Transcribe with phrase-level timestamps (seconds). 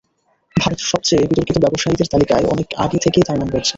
[0.55, 3.69] ভারতের সবচেয়ে বিতর্কিত ব্যবসায়ীদের তালিকায় অনেক আগে থেকেই তাঁর নাম রয়েছে।